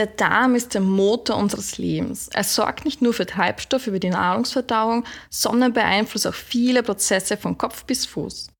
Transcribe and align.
Der 0.00 0.06
Darm 0.06 0.54
ist 0.54 0.72
der 0.72 0.80
Motor 0.80 1.36
unseres 1.36 1.76
Lebens. 1.76 2.28
Er 2.32 2.42
sorgt 2.42 2.86
nicht 2.86 3.02
nur 3.02 3.12
für 3.12 3.26
Treibstoff 3.26 3.86
über 3.86 3.98
die 3.98 4.08
Nahrungsverdauung, 4.08 5.04
sondern 5.28 5.74
beeinflusst 5.74 6.26
auch 6.26 6.32
viele 6.32 6.82
Prozesse 6.82 7.36
von 7.36 7.58
Kopf 7.58 7.84
bis 7.84 8.06
Fuß. 8.06 8.50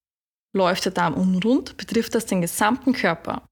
Läuft 0.54 0.84
der 0.84 0.92
Darm 0.92 1.14
unrund, 1.14 1.78
betrifft 1.78 2.14
das 2.14 2.26
den 2.26 2.42
gesamten 2.42 2.92
Körper. 2.92 3.46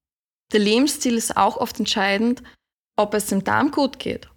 Der 0.53 0.61
Lebensstil 0.61 1.15
ist 1.15 1.39
auch 1.39 1.57
oft 1.57 1.79
entscheidend, 1.79 2.43
ob 2.99 3.15
es 3.15 3.29
dem 3.29 3.43
Darm 3.43 3.71
gut 3.71 3.99
geht. 3.99 4.29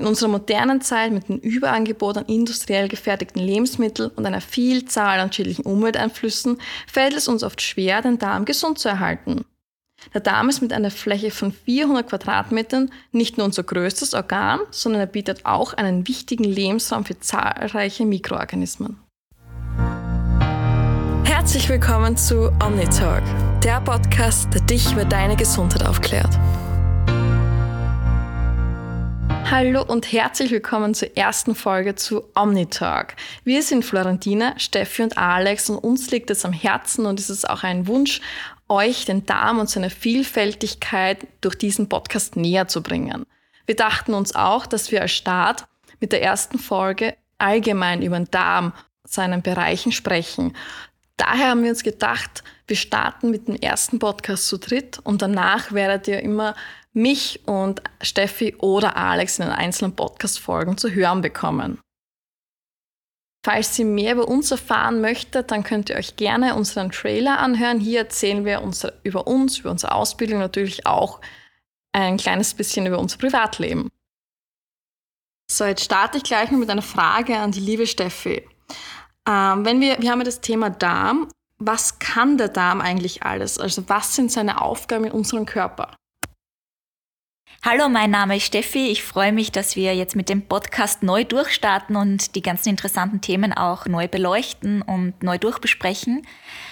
In 0.00 0.06
unserer 0.08 0.30
modernen 0.30 0.80
Zeit 0.80 1.12
mit 1.12 1.28
dem 1.28 1.38
Überangebot 1.38 2.16
an 2.16 2.26
industriell 2.26 2.88
gefertigten 2.88 3.40
Lebensmitteln 3.40 4.10
und 4.16 4.26
einer 4.26 4.40
Vielzahl 4.40 5.20
an 5.20 5.32
schädlichen 5.32 5.64
Umwelteinflüssen 5.64 6.60
fällt 6.88 7.14
es 7.14 7.28
uns 7.28 7.44
oft 7.44 7.62
schwer, 7.62 8.02
den 8.02 8.18
Darm 8.18 8.44
gesund 8.44 8.80
zu 8.80 8.88
erhalten. 8.88 9.44
Der 10.14 10.20
Darm 10.20 10.48
ist 10.48 10.62
mit 10.62 10.72
einer 10.72 10.90
Fläche 10.90 11.30
von 11.30 11.52
400 11.52 12.08
Quadratmetern 12.08 12.90
nicht 13.12 13.36
nur 13.36 13.46
unser 13.46 13.62
größtes 13.62 14.14
Organ, 14.14 14.60
sondern 14.70 15.00
er 15.00 15.06
bietet 15.06 15.44
auch 15.44 15.74
einen 15.74 16.06
wichtigen 16.06 16.44
Lebensraum 16.44 17.04
für 17.04 17.18
zahlreiche 17.18 18.06
Mikroorganismen. 18.06 18.98
Herzlich 21.24 21.68
willkommen 21.68 22.16
zu 22.16 22.50
OmniTalk, 22.64 23.24
der 23.62 23.80
Podcast, 23.80 24.52
der 24.54 24.62
dich 24.62 24.92
über 24.92 25.04
deine 25.04 25.36
Gesundheit 25.36 25.86
aufklärt. 25.86 26.38
Hallo 29.48 29.84
und 29.84 30.10
herzlich 30.10 30.50
willkommen 30.50 30.92
zur 30.92 31.16
ersten 31.16 31.54
Folge 31.54 31.94
zu 31.94 32.24
OmniTalk. 32.34 33.14
Wir 33.44 33.62
sind 33.62 33.84
Florentina, 33.84 34.58
Steffi 34.58 35.04
und 35.04 35.16
Alex 35.16 35.70
und 35.70 35.78
uns 35.78 36.10
liegt 36.10 36.30
es 36.30 36.44
am 36.44 36.52
Herzen 36.52 37.06
und 37.06 37.20
es 37.20 37.30
ist 37.30 37.48
auch 37.48 37.62
ein 37.62 37.86
Wunsch, 37.86 38.20
euch 38.68 39.04
den 39.04 39.26
Darm 39.26 39.58
und 39.58 39.70
seine 39.70 39.90
Vielfältigkeit 39.90 41.26
durch 41.40 41.56
diesen 41.56 41.88
Podcast 41.88 42.36
näher 42.36 42.68
zu 42.68 42.82
bringen. 42.82 43.26
Wir 43.66 43.76
dachten 43.76 44.14
uns 44.14 44.34
auch, 44.34 44.66
dass 44.66 44.90
wir 44.90 45.02
als 45.02 45.12
Start 45.12 45.66
mit 46.00 46.12
der 46.12 46.22
ersten 46.22 46.58
Folge 46.58 47.16
allgemein 47.38 48.02
über 48.02 48.16
den 48.16 48.30
Darm, 48.30 48.72
seinen 49.04 49.42
Bereichen 49.42 49.92
sprechen. 49.92 50.56
Daher 51.16 51.50
haben 51.50 51.62
wir 51.62 51.70
uns 51.70 51.82
gedacht, 51.82 52.42
wir 52.66 52.76
starten 52.76 53.30
mit 53.30 53.48
dem 53.48 53.56
ersten 53.56 53.98
Podcast 53.98 54.48
zu 54.48 54.58
dritt 54.58 54.98
und 55.04 55.22
danach 55.22 55.72
werdet 55.72 56.08
ihr 56.08 56.20
immer 56.20 56.54
mich 56.92 57.40
und 57.46 57.82
Steffi 58.02 58.56
oder 58.58 58.96
Alex 58.96 59.38
in 59.38 59.46
den 59.46 59.54
einzelnen 59.54 59.94
Podcast-Folgen 59.94 60.76
zu 60.76 60.90
hören 60.90 61.20
bekommen. 61.20 61.78
Falls 63.46 63.78
ihr 63.78 63.84
mehr 63.84 64.14
über 64.14 64.26
uns 64.26 64.50
erfahren 64.50 65.00
möchtet, 65.00 65.52
dann 65.52 65.62
könnt 65.62 65.88
ihr 65.88 65.94
euch 65.94 66.16
gerne 66.16 66.56
unseren 66.56 66.90
Trailer 66.90 67.38
anhören. 67.38 67.78
Hier 67.78 68.00
erzählen 68.00 68.44
wir 68.44 68.60
unsere, 68.60 68.98
über 69.04 69.28
uns, 69.28 69.58
über 69.58 69.70
unsere 69.70 69.94
Ausbildung, 69.94 70.40
natürlich 70.40 70.84
auch 70.84 71.20
ein 71.92 72.16
kleines 72.16 72.54
bisschen 72.54 72.86
über 72.86 72.98
unser 72.98 73.18
Privatleben. 73.18 73.88
So, 75.48 75.64
jetzt 75.64 75.84
starte 75.84 76.16
ich 76.18 76.24
gleich 76.24 76.50
mal 76.50 76.58
mit 76.58 76.70
einer 76.70 76.82
Frage 76.82 77.36
an 77.36 77.52
die 77.52 77.60
liebe 77.60 77.86
Steffi. 77.86 78.44
Ähm, 79.28 79.64
wenn 79.64 79.80
wir, 79.80 80.02
wir 80.02 80.10
haben 80.10 80.18
ja 80.18 80.24
das 80.24 80.40
Thema 80.40 80.68
Darm. 80.68 81.28
Was 81.58 82.00
kann 82.00 82.38
der 82.38 82.48
Darm 82.48 82.80
eigentlich 82.80 83.22
alles? 83.22 83.60
Also 83.60 83.88
was 83.88 84.16
sind 84.16 84.32
seine 84.32 84.60
Aufgaben 84.60 85.04
in 85.04 85.12
unserem 85.12 85.46
Körper? 85.46 85.94
Hallo, 87.68 87.88
mein 87.88 88.12
Name 88.12 88.36
ist 88.36 88.44
Steffi. 88.44 88.86
Ich 88.90 89.02
freue 89.02 89.32
mich, 89.32 89.50
dass 89.50 89.74
wir 89.74 89.92
jetzt 89.92 90.14
mit 90.14 90.28
dem 90.28 90.42
Podcast 90.42 91.02
neu 91.02 91.24
durchstarten 91.24 91.96
und 91.96 92.36
die 92.36 92.40
ganzen 92.40 92.68
interessanten 92.68 93.20
Themen 93.20 93.52
auch 93.52 93.86
neu 93.86 94.06
beleuchten 94.06 94.82
und 94.82 95.20
neu 95.24 95.36
durchbesprechen. 95.36 96.24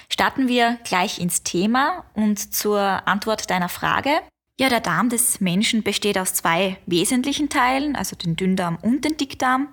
Starten 0.09 0.47
wir 0.47 0.79
gleich 0.85 1.19
ins 1.19 1.43
Thema 1.43 2.05
und 2.15 2.55
zur 2.55 2.79
Antwort 3.09 3.51
deiner 3.51 3.69
Frage. 3.69 4.11
Ja, 4.57 4.69
der 4.69 4.79
Darm 4.79 5.09
des 5.09 5.41
Menschen 5.41 5.83
besteht 5.83 6.17
aus 6.17 6.33
zwei 6.33 6.77
wesentlichen 6.87 7.49
Teilen, 7.49 7.97
also 7.97 8.15
den 8.15 8.37
Dünndarm 8.37 8.79
und 8.81 9.05
den 9.05 9.17
Dickdarm. 9.17 9.71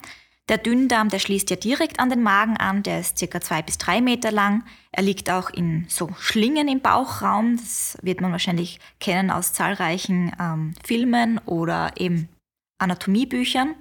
Der 0.52 0.58
Dünndarm, 0.58 1.08
der 1.08 1.20
schließt 1.20 1.50
ja 1.50 1.56
direkt 1.56 2.02
an 2.02 2.10
den 2.10 2.24
Magen 2.24 2.58
an, 2.58 2.84
der 2.84 3.00
ist 3.00 3.18
circa 3.18 3.40
zwei 3.40 3.62
bis 3.62 3.78
drei 3.78 4.02
Meter 4.02 4.34
lang. 4.34 4.66
Er 4.92 5.02
liegt 5.02 5.30
auch 5.30 5.50
in 5.50 5.86
so 5.88 6.10
Schlingen 6.20 6.68
im 6.68 6.82
Bauchraum. 6.82 7.56
Das 7.56 7.98
wird 8.02 8.20
man 8.20 8.34
wahrscheinlich 8.34 8.82
kennen 9.00 9.32
aus 9.32 9.54
zahlreichen 9.54 10.36
ähm, 10.38 10.74
Filmen 10.84 11.38
oder 11.46 11.94
eben 11.96 12.28
Anatomiebüchern. 12.80 13.76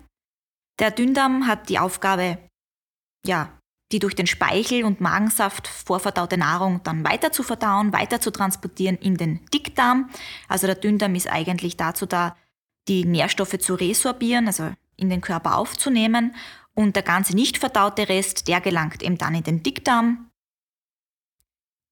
Der 0.79 0.93
Dünndarm 0.93 1.49
hat 1.49 1.71
die 1.71 1.81
Aufgabe, 1.81 2.39
ja, 3.27 3.51
die 3.91 3.99
durch 3.99 4.15
den 4.15 4.29
Speichel 4.29 4.85
und 4.85 5.01
Magensaft 5.01 5.67
vorverdaute 5.67 6.39
Nahrung 6.39 6.85
dann 6.85 7.03
weiter 7.03 7.33
zu 7.33 7.43
verdauen, 7.43 7.93
weiter 7.93 8.21
zu 8.21 8.31
transportieren 8.31 8.97
in 8.97 9.17
den 9.17 9.45
Dickdarm. 9.47 10.09
Also 10.47 10.69
der 10.69 10.77
Dünndarm 10.77 11.17
ist 11.17 11.27
eigentlich 11.27 11.77
dazu 11.77 12.07
da, 12.07 12.37
die 12.87 13.05
Nährstoffe 13.05 13.59
zu 13.59 13.75
resorbieren, 13.75 14.47
also 14.47 14.71
in 15.01 15.11
den 15.11 15.21
Körper 15.21 15.57
aufzunehmen 15.57 16.35
und 16.75 16.97
der 16.97 17.03
ganze 17.03 17.35
nicht 17.35 17.59
verdaute 17.59 18.09
Rest, 18.09 18.49
der 18.49 18.61
gelangt 18.61 19.03
eben 19.03 19.19
dann 19.19 19.35
in 19.35 19.43
den 19.43 19.63
Dickdarm. 19.63 20.31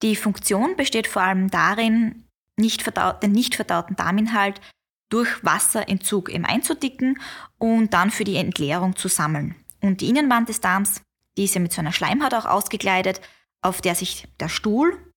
Die 0.03 0.17
Funktion 0.17 0.77
besteht 0.77 1.07
vor 1.07 1.23
allem 1.23 1.51
darin, 1.51 2.25
nicht 2.57 2.83
verdaut, 2.83 3.23
den 3.23 3.33
nicht 3.33 3.55
verdauten 3.55 3.97
Darminhalt 3.97 4.61
durch 5.09 5.43
Wasserentzug 5.45 6.29
eben 6.29 6.45
einzudicken 6.45 7.21
und 7.59 7.95
dann 7.95 8.11
für 8.11 8.25
die 8.25 8.37
Entleerung 8.37 8.97
zu 8.97 9.09
sammeln. 9.09 9.55
Und 9.81 10.01
die 10.01 10.09
Innenwand 10.09 10.49
des 10.49 10.61
Darms, 10.61 11.03
die 11.37 11.45
ist 11.45 11.55
ja 11.55 11.61
mit 11.61 11.73
so 11.73 11.81
einer 11.81 11.93
Schleimhaut 11.93 12.35
auch 12.35 12.45
ausgekleidet, 12.45 13.21
auf 13.63 13.81
der 13.81 13.95
sich 13.95 14.29
der 14.39 14.49
Stuhl, 14.49 15.13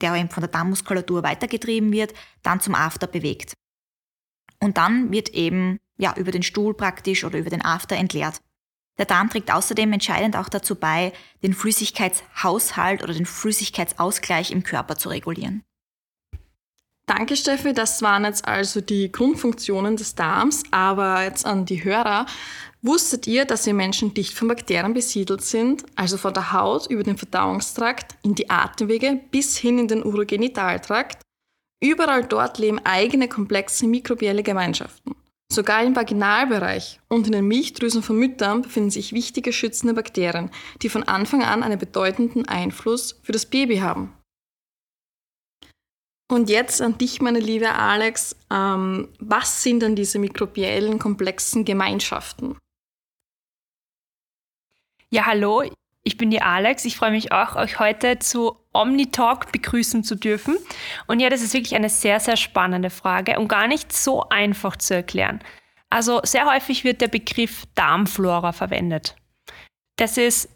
der 0.00 0.14
eben 0.14 0.30
von 0.30 0.42
der 0.42 0.50
Darmmuskulatur 0.50 1.22
weitergetrieben 1.22 1.92
wird, 1.92 2.14
dann 2.42 2.60
zum 2.60 2.74
After 2.74 3.06
bewegt. 3.06 3.54
Und 4.60 4.76
dann 4.76 5.10
wird 5.12 5.30
eben 5.30 5.78
ja, 5.98 6.14
über 6.16 6.30
den 6.30 6.42
Stuhl 6.42 6.74
praktisch 6.74 7.24
oder 7.24 7.38
über 7.38 7.50
den 7.50 7.64
After 7.64 7.96
entleert. 7.96 8.40
Der 8.98 9.06
Darm 9.06 9.30
trägt 9.30 9.52
außerdem 9.52 9.92
entscheidend 9.92 10.36
auch 10.36 10.48
dazu 10.48 10.74
bei, 10.74 11.12
den 11.42 11.54
Flüssigkeitshaushalt 11.54 13.02
oder 13.02 13.14
den 13.14 13.26
Flüssigkeitsausgleich 13.26 14.50
im 14.50 14.64
Körper 14.64 14.96
zu 14.96 15.08
regulieren. 15.08 15.62
Danke, 17.06 17.36
Steffi. 17.36 17.72
Das 17.72 18.02
waren 18.02 18.24
jetzt 18.24 18.46
also 18.46 18.82
die 18.82 19.10
Grundfunktionen 19.10 19.96
des 19.96 20.14
Darms. 20.14 20.64
Aber 20.70 21.22
jetzt 21.22 21.46
an 21.46 21.64
die 21.64 21.82
Hörer. 21.82 22.26
Wusstet 22.82 23.26
ihr, 23.26 23.44
dass 23.44 23.66
wir 23.66 23.72
Menschen 23.72 24.14
dicht 24.14 24.34
von 24.34 24.46
Bakterien 24.46 24.92
besiedelt 24.92 25.42
sind? 25.42 25.84
Also 25.96 26.18
von 26.18 26.34
der 26.34 26.52
Haut 26.52 26.86
über 26.88 27.02
den 27.02 27.16
Verdauungstrakt 27.16 28.16
in 28.22 28.34
die 28.34 28.50
Atemwege 28.50 29.20
bis 29.30 29.56
hin 29.56 29.78
in 29.78 29.88
den 29.88 30.04
Urogenitaltrakt? 30.04 31.22
Überall 31.80 32.24
dort 32.24 32.58
leben 32.58 32.80
eigene 32.84 33.28
komplexe 33.28 33.86
mikrobielle 33.86 34.42
Gemeinschaften. 34.42 35.14
Sogar 35.50 35.82
im 35.82 35.96
Vaginalbereich 35.96 37.00
und 37.08 37.26
in 37.26 37.32
den 37.32 37.48
Milchdrüsen 37.48 38.02
von 38.02 38.18
Müttern 38.18 38.62
befinden 38.62 38.90
sich 38.90 39.14
wichtige 39.14 39.52
schützende 39.52 39.94
Bakterien, 39.94 40.50
die 40.82 40.90
von 40.90 41.04
Anfang 41.04 41.42
an 41.42 41.62
einen 41.62 41.78
bedeutenden 41.78 42.46
Einfluss 42.46 43.18
für 43.22 43.32
das 43.32 43.46
Baby 43.46 43.78
haben. 43.78 44.12
Und 46.30 46.50
jetzt 46.50 46.82
an 46.82 46.98
dich, 46.98 47.22
meine 47.22 47.40
liebe 47.40 47.72
Alex. 47.72 48.36
Ähm, 48.50 49.08
was 49.18 49.62
sind 49.62 49.80
denn 49.80 49.96
diese 49.96 50.18
mikrobiellen 50.18 50.98
komplexen 50.98 51.64
Gemeinschaften? 51.64 52.58
Ja, 55.10 55.24
hallo, 55.24 55.62
ich 56.04 56.16
bin 56.16 56.30
die 56.30 56.42
Alex. 56.42 56.84
Ich 56.84 56.96
freue 56.96 57.10
mich 57.10 57.32
auch, 57.32 57.56
euch 57.56 57.78
heute 57.78 58.18
zu 58.18 58.56
OmniTalk 58.72 59.52
begrüßen 59.52 60.04
zu 60.04 60.14
dürfen. 60.14 60.56
Und 61.06 61.20
ja, 61.20 61.28
das 61.28 61.42
ist 61.42 61.52
wirklich 61.54 61.74
eine 61.74 61.88
sehr, 61.90 62.20
sehr 62.20 62.36
spannende 62.36 62.90
Frage 62.90 63.38
und 63.38 63.48
gar 63.48 63.66
nicht 63.66 63.92
so 63.92 64.28
einfach 64.28 64.76
zu 64.76 64.94
erklären. 64.94 65.40
Also 65.90 66.20
sehr 66.22 66.46
häufig 66.46 66.84
wird 66.84 67.00
der 67.00 67.08
Begriff 67.08 67.64
Darmflora 67.74 68.52
verwendet. 68.52 69.16
Das 69.96 70.16
ist 70.16 70.48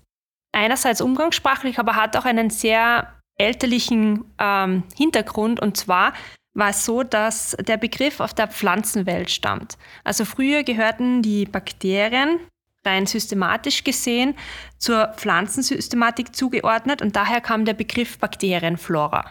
einerseits 0.52 1.00
umgangssprachlich, 1.00 1.78
aber 1.78 1.96
hat 1.96 2.16
auch 2.16 2.24
einen 2.24 2.50
sehr 2.50 3.12
elterlichen 3.38 4.24
ähm, 4.38 4.84
Hintergrund. 4.96 5.60
Und 5.60 5.76
zwar 5.76 6.12
war 6.54 6.70
es 6.70 6.84
so, 6.84 7.02
dass 7.02 7.56
der 7.60 7.78
Begriff 7.78 8.20
auf 8.20 8.34
der 8.34 8.48
Pflanzenwelt 8.48 9.30
stammt. 9.30 9.78
Also 10.04 10.24
früher 10.24 10.62
gehörten 10.62 11.22
die 11.22 11.46
Bakterien 11.46 12.38
rein 12.84 13.06
systematisch 13.06 13.84
gesehen 13.84 14.34
zur 14.78 15.08
Pflanzensystematik 15.16 16.34
zugeordnet 16.34 17.02
und 17.02 17.16
daher 17.16 17.40
kam 17.40 17.64
der 17.64 17.74
Begriff 17.74 18.18
Bakterienflora. 18.18 19.30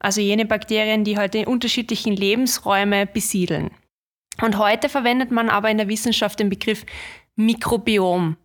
Also 0.00 0.20
jene 0.20 0.46
Bakterien, 0.46 1.04
die 1.04 1.18
heute 1.18 1.38
in 1.38 1.46
unterschiedlichen 1.46 2.14
Lebensräume 2.14 3.06
besiedeln. 3.06 3.70
Und 4.40 4.58
heute 4.58 4.88
verwendet 4.88 5.30
man 5.30 5.48
aber 5.48 5.70
in 5.70 5.78
der 5.78 5.88
Wissenschaft 5.88 6.38
den 6.38 6.48
Begriff 6.48 6.86
Mikrobiom. 7.34 8.36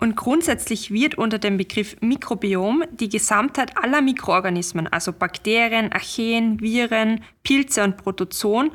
Und 0.00 0.16
grundsätzlich 0.16 0.90
wird 0.90 1.16
unter 1.16 1.38
dem 1.38 1.56
Begriff 1.56 1.96
Mikrobiom 2.00 2.84
die 2.90 3.08
Gesamtheit 3.08 3.76
aller 3.76 4.00
Mikroorganismen, 4.02 4.86
also 4.88 5.12
Bakterien, 5.12 5.92
Archeen, 5.92 6.60
Viren, 6.60 7.22
Pilze 7.42 7.84
und 7.84 7.96
Protozoen, 7.96 8.72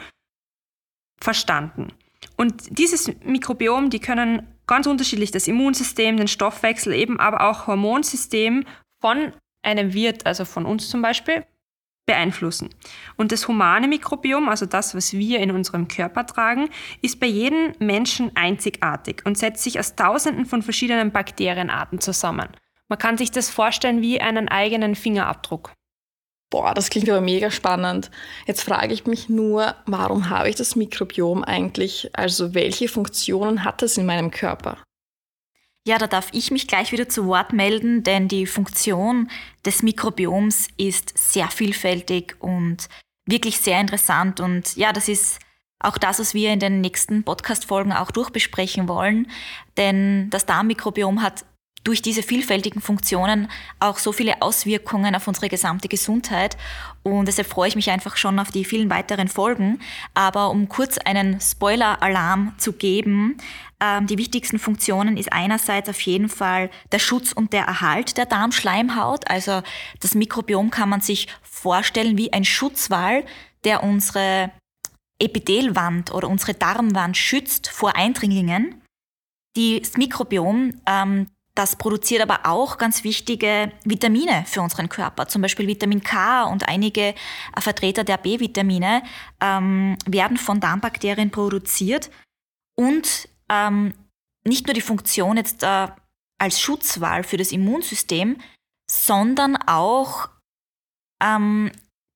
verstanden. 1.19 1.93
Und 2.37 2.77
dieses 2.77 3.11
Mikrobiom, 3.23 3.89
die 3.89 3.99
können 3.99 4.47
ganz 4.67 4.87
unterschiedlich 4.87 5.31
das 5.31 5.47
Immunsystem, 5.47 6.17
den 6.17 6.27
Stoffwechsel, 6.27 6.93
eben 6.93 7.19
aber 7.19 7.49
auch 7.49 7.67
Hormonsystem 7.67 8.63
von 9.01 9.33
einem 9.63 9.93
Wirt, 9.93 10.25
also 10.25 10.45
von 10.45 10.65
uns 10.65 10.89
zum 10.89 11.01
Beispiel, 11.01 11.45
beeinflussen. 12.05 12.69
Und 13.17 13.31
das 13.31 13.47
humane 13.47 13.87
Mikrobiom, 13.87 14.47
also 14.47 14.65
das, 14.65 14.95
was 14.95 15.13
wir 15.13 15.39
in 15.39 15.51
unserem 15.51 15.87
Körper 15.87 16.25
tragen, 16.25 16.69
ist 17.01 17.19
bei 17.19 17.27
jedem 17.27 17.73
Menschen 17.79 18.31
einzigartig 18.35 19.23
und 19.25 19.37
setzt 19.37 19.63
sich 19.63 19.77
aus 19.77 19.95
tausenden 19.95 20.45
von 20.45 20.61
verschiedenen 20.61 21.11
Bakterienarten 21.11 21.99
zusammen. 21.99 22.47
Man 22.87 22.99
kann 22.99 23.17
sich 23.17 23.31
das 23.31 23.49
vorstellen 23.49 24.01
wie 24.01 24.21
einen 24.21 24.47
eigenen 24.47 24.95
Fingerabdruck. 24.95 25.73
Boah, 26.49 26.73
das 26.73 26.89
klingt 26.89 27.09
aber 27.09 27.19
mega 27.19 27.51
spannend. 27.51 28.09
Jetzt 28.45 28.61
frage 28.61 28.93
ich 28.93 29.05
mich 29.05 29.27
nur, 29.27 29.75
warum 29.85 30.29
habe 30.29 30.49
ich 30.49 30.55
das 30.55 30.77
Mikrobiom 30.77 31.43
eigentlich? 31.43 32.09
Also 32.13 32.53
welche 32.53 32.87
Funktionen 32.87 33.65
hat 33.65 33.83
es 33.83 33.97
in 33.97 34.05
meinem 34.05 34.31
Körper? 34.31 34.77
Ja, 35.85 35.97
da 35.97 36.07
darf 36.07 36.29
ich 36.33 36.51
mich 36.51 36.67
gleich 36.67 36.91
wieder 36.91 37.07
zu 37.07 37.27
Wort 37.27 37.53
melden, 37.53 38.03
denn 38.03 38.27
die 38.27 38.45
Funktion 38.45 39.29
des 39.65 39.83
Mikrobioms 39.83 40.67
ist 40.77 41.17
sehr 41.17 41.49
vielfältig 41.49 42.35
und 42.39 42.87
wirklich 43.25 43.59
sehr 43.59 43.79
interessant. 43.79 44.39
Und 44.39 44.75
ja, 44.75 44.93
das 44.93 45.07
ist 45.07 45.39
auch 45.79 45.97
das, 45.97 46.19
was 46.19 46.33
wir 46.33 46.51
in 46.51 46.59
den 46.59 46.81
nächsten 46.81 47.23
Podcast-Folgen 47.23 47.93
auch 47.93 48.11
durchbesprechen 48.11 48.87
wollen. 48.87 49.29
Denn 49.77 50.29
das 50.29 50.45
Darmmikrobiom 50.45 51.21
hat 51.21 51.45
durch 51.83 52.01
diese 52.01 52.21
vielfältigen 52.21 52.81
Funktionen 52.81 53.49
auch 53.79 53.97
so 53.97 54.11
viele 54.11 54.41
Auswirkungen 54.41 55.15
auf 55.15 55.27
unsere 55.27 55.47
gesamte 55.47 55.87
Gesundheit. 55.87 56.57
Und 57.03 57.27
deshalb 57.27 57.47
freue 57.47 57.69
ich 57.69 57.75
mich 57.75 57.89
einfach 57.89 58.17
schon 58.17 58.39
auf 58.39 58.51
die 58.51 58.65
vielen 58.65 58.89
weiteren 58.89 59.29
Folgen. 59.29 59.79
Aber 60.13 60.49
um 60.49 60.67
kurz 60.67 60.97
einen 60.97 61.39
Spoiler-Alarm 61.39 62.55
zu 62.57 62.73
geben, 62.73 63.37
ähm, 63.79 64.07
die 64.07 64.17
wichtigsten 64.17 64.59
Funktionen 64.59 65.17
ist 65.17 65.31
einerseits 65.31 65.87
auf 65.87 66.01
jeden 66.01 66.29
Fall 66.29 66.69
der 66.91 66.99
Schutz 66.99 67.31
und 67.31 67.53
der 67.53 67.65
Erhalt 67.65 68.17
der 68.17 68.25
Darmschleimhaut. 68.25 69.29
Also 69.29 69.61
das 70.01 70.15
Mikrobiom 70.15 70.71
kann 70.71 70.89
man 70.89 71.01
sich 71.01 71.27
vorstellen 71.41 72.17
wie 72.17 72.33
ein 72.33 72.43
Schutzwall, 72.43 73.23
der 73.63 73.83
unsere 73.83 74.51
Epithelwand 75.19 76.13
oder 76.13 76.27
unsere 76.27 76.53
Darmwand 76.53 77.17
schützt 77.17 77.69
vor 77.69 77.95
Eindringlingen. 77.95 78.81
Das 79.55 79.97
Mikrobiom 79.97 80.73
ähm, 80.85 81.27
das 81.57 81.75
produziert 81.75 82.21
aber 82.21 82.41
auch 82.43 82.77
ganz 82.77 83.03
wichtige 83.03 83.71
Vitamine 83.83 84.45
für 84.45 84.61
unseren 84.61 84.89
Körper, 84.89 85.27
zum 85.27 85.41
Beispiel 85.41 85.65
Vitamin 85.65 86.03
K 86.03 86.43
und 86.43 86.67
einige 86.67 87.01
äh, 87.01 87.15
Vertreter 87.59 88.03
der 88.03 88.17
B-Vitamine 88.17 89.01
ähm, 89.41 89.97
werden 90.05 90.37
von 90.37 90.59
Darmbakterien 90.59 91.31
produziert 91.31 92.11
und 92.75 93.27
ähm, 93.49 93.93
nicht 94.43 94.67
nur 94.67 94.75
die 94.75 94.81
Funktion 94.81 95.37
jetzt 95.37 95.63
äh, 95.63 95.87
als 96.37 96.61
Schutzwall 96.61 97.23
für 97.23 97.37
das 97.37 97.51
Immunsystem, 97.51 98.37
sondern 98.89 99.55
auch 99.65 100.29
ähm, 101.23 101.71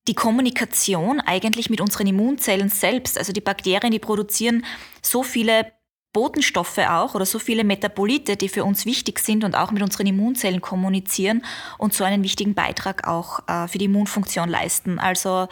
die 0.06 0.14
Kommunikation 0.14 1.20
eigentlich 1.20 1.68
mit 1.68 1.80
unseren 1.80 2.06
Immunzellen 2.06 2.68
selbst. 2.68 3.18
Also 3.18 3.32
die 3.32 3.40
Bakterien, 3.40 3.90
die 3.90 3.98
produzieren 3.98 4.64
so 5.02 5.24
viele 5.24 5.72
Botenstoffe 6.12 6.78
auch 6.78 7.14
oder 7.14 7.24
so 7.24 7.38
viele 7.38 7.64
Metabolite, 7.64 8.36
die 8.36 8.48
für 8.48 8.64
uns 8.64 8.84
wichtig 8.86 9.18
sind 9.18 9.44
und 9.44 9.54
auch 9.54 9.70
mit 9.70 9.82
unseren 9.82 10.06
Immunzellen 10.06 10.60
kommunizieren 10.60 11.44
und 11.78 11.94
so 11.94 12.04
einen 12.04 12.22
wichtigen 12.22 12.54
Beitrag 12.54 13.08
auch 13.08 13.48
äh, 13.48 13.68
für 13.68 13.78
die 13.78 13.86
Immunfunktion 13.86 14.48
leisten. 14.48 14.98
Also 14.98 15.48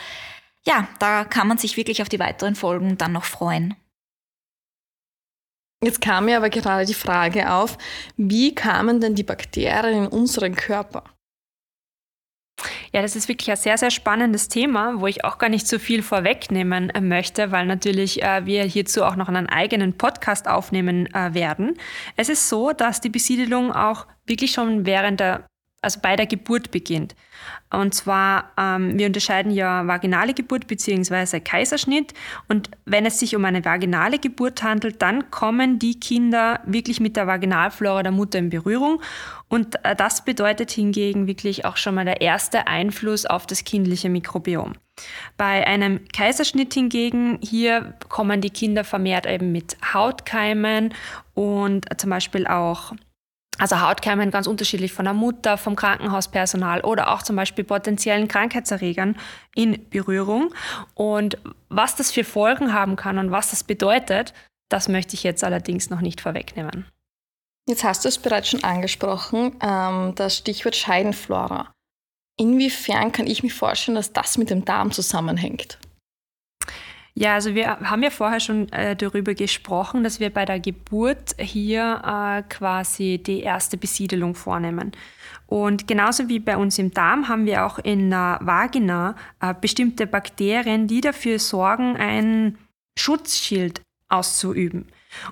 ja, 0.66 0.88
da 0.98 1.24
kann 1.24 1.48
man 1.48 1.58
sich 1.58 1.76
wirklich 1.76 2.02
auf 2.02 2.08
die 2.08 2.18
weiteren 2.18 2.54
Folgen 2.54 2.98
dann 2.98 3.12
noch 3.12 3.24
freuen. 3.24 3.74
Jetzt 5.82 6.02
kam 6.02 6.26
mir 6.26 6.36
aber 6.36 6.50
gerade 6.50 6.84
die 6.84 6.92
Frage 6.92 7.50
auf, 7.50 7.78
wie 8.18 8.54
kamen 8.54 9.00
denn 9.00 9.14
die 9.14 9.22
Bakterien 9.22 10.04
in 10.04 10.08
unseren 10.08 10.54
Körper? 10.54 11.04
Ja, 12.92 13.02
das 13.02 13.16
ist 13.16 13.28
wirklich 13.28 13.50
ein 13.50 13.56
sehr, 13.56 13.78
sehr 13.78 13.90
spannendes 13.90 14.48
Thema, 14.48 15.00
wo 15.00 15.06
ich 15.06 15.24
auch 15.24 15.38
gar 15.38 15.48
nicht 15.48 15.66
so 15.66 15.78
viel 15.78 16.02
vorwegnehmen 16.02 16.90
äh, 16.90 17.00
möchte, 17.00 17.52
weil 17.52 17.66
natürlich 17.66 18.22
äh, 18.22 18.44
wir 18.46 18.64
hierzu 18.64 19.04
auch 19.04 19.16
noch 19.16 19.28
einen 19.28 19.48
eigenen 19.48 19.96
Podcast 19.96 20.48
aufnehmen 20.48 21.06
äh, 21.14 21.34
werden. 21.34 21.76
Es 22.16 22.28
ist 22.28 22.48
so, 22.48 22.72
dass 22.72 23.00
die 23.00 23.10
Besiedelung 23.10 23.72
auch 23.72 24.06
wirklich 24.26 24.52
schon 24.52 24.86
während 24.86 25.20
der 25.20 25.50
also 25.82 26.00
bei 26.03 26.17
der 26.17 26.27
Geburt 26.27 26.71
beginnt. 26.71 27.15
Und 27.73 27.94
zwar, 27.94 28.53
ähm, 28.59 28.99
wir 28.99 29.06
unterscheiden 29.06 29.50
ja 29.50 29.87
vaginale 29.87 30.35
Geburt 30.35 30.67
bzw. 30.67 31.41
Kaiserschnitt. 31.41 32.12
Und 32.49 32.71
wenn 32.85 33.06
es 33.06 33.19
sich 33.19 33.35
um 33.35 33.44
eine 33.44 33.65
vaginale 33.65 34.19
Geburt 34.19 34.62
handelt, 34.62 35.00
dann 35.00 35.31
kommen 35.31 35.79
die 35.79 35.99
Kinder 35.99 36.61
wirklich 36.67 37.00
mit 37.00 37.17
der 37.17 37.27
Vaginalflora 37.27 38.03
der 38.03 38.12
Mutter 38.12 38.38
in 38.38 38.50
Berührung. 38.50 39.00
Und 39.49 39.82
äh, 39.85 39.97
das 39.97 40.25
bedeutet 40.25 40.71
hingegen 40.71 41.27
wirklich 41.27 41.65
auch 41.65 41.77
schon 41.77 41.94
mal 41.94 42.05
der 42.05 42.21
erste 42.21 42.67
Einfluss 42.67 43.25
auf 43.25 43.47
das 43.47 43.65
kindliche 43.65 44.11
Mikrobiom. 44.11 44.75
Bei 45.38 45.67
einem 45.67 46.06
Kaiserschnitt 46.12 46.75
hingegen, 46.75 47.38
hier 47.43 47.94
kommen 48.11 48.43
die 48.43 48.50
Kinder 48.50 48.85
vermehrt 48.85 49.27
eben 49.27 49.50
mit 49.50 49.79
Hautkeimen 49.94 50.93
und 51.35 51.87
zum 51.99 52.11
Beispiel 52.11 52.47
auch 52.47 52.93
also 53.60 53.80
Hautkeimen 53.80 54.30
ganz 54.30 54.46
unterschiedlich 54.46 54.92
von 54.92 55.04
der 55.04 55.12
Mutter, 55.12 55.58
vom 55.58 55.76
Krankenhauspersonal 55.76 56.80
oder 56.80 57.12
auch 57.12 57.22
zum 57.22 57.36
Beispiel 57.36 57.62
potenziellen 57.62 58.26
Krankheitserregern 58.26 59.16
in 59.54 59.88
Berührung. 59.90 60.54
Und 60.94 61.36
was 61.68 61.94
das 61.94 62.10
für 62.10 62.24
Folgen 62.24 62.72
haben 62.72 62.96
kann 62.96 63.18
und 63.18 63.30
was 63.30 63.50
das 63.50 63.62
bedeutet, 63.62 64.32
das 64.70 64.88
möchte 64.88 65.14
ich 65.14 65.24
jetzt 65.24 65.44
allerdings 65.44 65.90
noch 65.90 66.00
nicht 66.00 66.22
vorwegnehmen. 66.22 66.86
Jetzt 67.68 67.84
hast 67.84 68.04
du 68.04 68.08
es 68.08 68.18
bereits 68.18 68.48
schon 68.48 68.64
angesprochen, 68.64 69.56
ähm, 69.60 70.14
das 70.14 70.38
Stichwort 70.38 70.74
Scheidenflora. 70.74 71.70
Inwiefern 72.38 73.12
kann 73.12 73.26
ich 73.26 73.42
mir 73.42 73.50
vorstellen, 73.50 73.96
dass 73.96 74.14
das 74.14 74.38
mit 74.38 74.48
dem 74.48 74.64
Darm 74.64 74.90
zusammenhängt? 74.90 75.78
Ja, 77.20 77.34
also 77.34 77.55
wir 77.55 77.81
haben 77.81 78.02
ja 78.02 78.08
vorher 78.08 78.40
schon 78.40 78.72
äh, 78.72 78.96
darüber 78.96 79.34
gesprochen, 79.34 80.02
dass 80.05 80.20
wir 80.20 80.31
bei 80.31 80.46
der 80.46 80.58
Geburt 80.58 81.34
hier 81.38 82.00
äh, 82.02 82.43
quasi 82.49 83.19
die 83.22 83.40
erste 83.40 83.76
Besiedelung 83.76 84.34
vornehmen. 84.34 84.93
Und 85.46 85.87
genauso 85.87 86.31
wie 86.31 86.38
bei 86.38 86.56
uns 86.56 86.78
im 86.78 86.94
Darm 86.94 87.28
haben 87.28 87.44
wir 87.44 87.67
auch 87.67 87.78
in 87.78 88.08
der 88.08 88.38
Vagina 88.40 89.17
äh, 89.43 89.52
bestimmte 89.52 90.06
Bakterien, 90.06 90.87
die 90.87 91.02
dafür 91.02 91.38
sorgen, 91.38 91.94
ein 91.99 92.56
Schutzschild 92.99 93.82
auszuüben. 94.08 94.87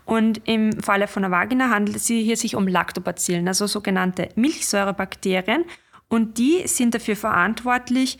Und 0.04 0.42
im 0.46 0.74
Falle 0.82 1.08
von 1.08 1.22
der 1.22 1.30
Vagina 1.30 1.70
handelt 1.70 1.96
es 1.96 2.06
sich 2.06 2.22
hier 2.22 2.36
sich 2.36 2.54
um 2.54 2.68
Lactobacillen, 2.68 3.48
also 3.48 3.66
sogenannte 3.66 4.28
Milchsäurebakterien. 4.34 5.64
Und 6.08 6.36
die 6.36 6.66
sind 6.66 6.94
dafür 6.94 7.16
verantwortlich, 7.16 8.18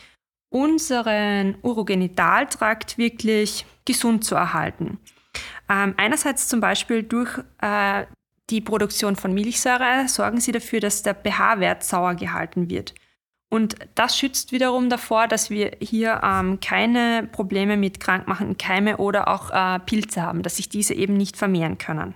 unseren 0.51 1.57
Urogenitaltrakt 1.63 2.99
wirklich 2.99 3.67
gesund 3.85 4.25
zu 4.25 4.35
erhalten. 4.35 4.99
Ähm, 5.69 5.95
einerseits 5.97 6.49
zum 6.49 6.61
Beispiel 6.61 7.03
durch 7.03 7.39
äh, 7.61 8.05
die 8.51 8.61
Produktion 8.61 9.17
von 9.17 9.35
Milchsäure 9.35 10.09
sorgen 10.09 10.41
sie 10.41 10.53
dafür, 10.53 10.81
dass 10.81 11.03
der 11.03 11.15
pH-Wert 11.15 11.85
sauer 11.85 12.15
gehalten 12.15 12.71
wird. 12.71 12.95
Und 13.51 13.77
das 13.95 14.17
schützt 14.17 14.53
wiederum 14.53 14.91
davor, 14.91 15.27
dass 15.27 15.49
wir 15.49 15.77
hier 15.81 16.21
ähm, 16.23 16.61
keine 16.61 17.29
Probleme 17.31 17.77
mit 17.77 17.99
krankmachenden 17.99 18.59
Keime 18.59 18.99
oder 18.99 19.29
auch 19.29 19.51
äh, 19.51 19.79
Pilze 19.81 20.23
haben, 20.23 20.43
dass 20.43 20.57
sich 20.57 20.69
diese 20.69 20.95
eben 20.95 21.17
nicht 21.17 21.37
vermehren 21.37 21.79
können. 21.79 22.15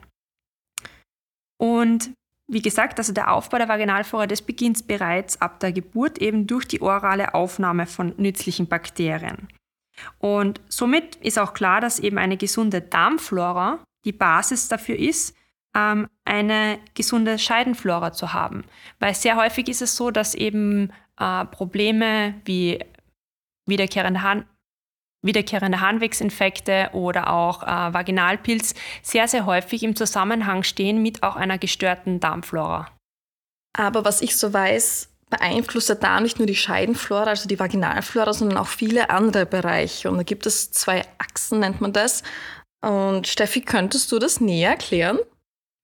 Und 1.58 2.12
wie 2.52 2.62
gesagt, 2.62 2.98
also 2.98 3.12
der 3.14 3.32
Aufbau 3.32 3.56
der 3.56 3.68
Vaginalflora, 3.68 4.26
das 4.26 4.42
beginnt 4.42 4.86
bereits 4.86 5.40
ab 5.40 5.58
der 5.60 5.72
Geburt 5.72 6.18
eben 6.18 6.46
durch 6.46 6.68
die 6.68 6.82
orale 6.82 7.32
Aufnahme 7.34 7.86
von 7.86 8.12
nützlichen 8.18 8.66
Bakterien. 8.66 9.48
Und 10.18 10.60
somit 10.68 11.16
ist 11.16 11.38
auch 11.38 11.54
klar, 11.54 11.80
dass 11.80 11.98
eben 11.98 12.18
eine 12.18 12.36
gesunde 12.36 12.82
Darmflora 12.82 13.78
die 14.04 14.12
Basis 14.12 14.68
dafür 14.68 14.98
ist, 14.98 15.34
ähm, 15.74 16.08
eine 16.24 16.78
gesunde 16.94 17.38
Scheidenflora 17.38 18.12
zu 18.12 18.34
haben. 18.34 18.64
Weil 18.98 19.14
sehr 19.14 19.36
häufig 19.36 19.68
ist 19.68 19.80
es 19.80 19.96
so, 19.96 20.10
dass 20.10 20.34
eben 20.34 20.92
äh, 21.18 21.44
Probleme 21.46 22.34
wie 22.44 22.80
wiederkehrende 23.66 24.22
wiederkehrende 25.22 25.80
Harnwegsinfekte 25.80 26.90
oder 26.92 27.32
auch 27.32 27.62
äh, 27.62 27.94
Vaginalpilz 27.94 28.74
sehr, 29.02 29.28
sehr 29.28 29.46
häufig 29.46 29.82
im 29.82 29.96
Zusammenhang 29.96 30.62
stehen 30.62 31.00
mit 31.00 31.22
auch 31.22 31.36
einer 31.36 31.58
gestörten 31.58 32.20
Darmflora. 32.20 32.88
Aber 33.76 34.04
was 34.04 34.20
ich 34.20 34.36
so 34.36 34.52
weiß, 34.52 35.08
beeinflusst 35.30 35.88
der 35.88 35.96
Darm 35.96 36.24
nicht 36.24 36.38
nur 36.38 36.46
die 36.46 36.54
Scheidenflora, 36.54 37.24
also 37.24 37.48
die 37.48 37.58
Vaginalflora, 37.58 38.34
sondern 38.34 38.58
auch 38.58 38.66
viele 38.66 39.08
andere 39.08 39.46
Bereiche. 39.46 40.10
Und 40.10 40.18
da 40.18 40.22
gibt 40.24 40.44
es 40.44 40.70
zwei 40.72 41.04
Achsen, 41.18 41.60
nennt 41.60 41.80
man 41.80 41.92
das. 41.92 42.22
Und 42.82 43.26
Steffi, 43.26 43.62
könntest 43.62 44.12
du 44.12 44.18
das 44.18 44.40
näher 44.40 44.70
erklären? 44.70 45.18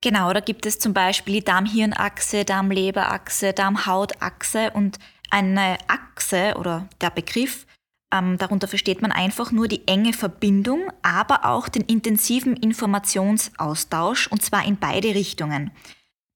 Genau, 0.03 0.33
da 0.33 0.41
gibt 0.41 0.67
es 0.67 0.79
zum 0.79 0.93
Beispiel 0.93 1.35
die 1.35 1.45
Darm-Hirn-Achse, 1.45 2.45
Darm-Leber-Achse, 2.45 3.53
Darm-Haut-Achse 3.53 4.71
und 4.73 4.99
eine 5.31 5.79
Achse 5.89 6.55
oder 6.57 6.89
der 7.01 7.11
Begriff 7.11 7.67
ähm, 8.13 8.39
darunter 8.39 8.69
versteht 8.69 9.03
man 9.03 9.13
einfach 9.13 9.53
nur 9.53 9.69
die 9.69 9.87
enge 9.87 10.13
Verbindung, 10.13 10.91
aber 11.03 11.45
auch 11.45 11.69
den 11.69 11.83
intensiven 11.83 12.57
Informationsaustausch 12.57 14.29
und 14.29 14.43
zwar 14.43 14.65
in 14.65 14.79
beide 14.79 15.15
Richtungen. 15.15 15.71